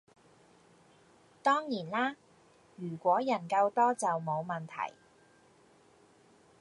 [1.43, 2.15] 當然啦
[2.75, 4.95] 如果人夠多就冇問題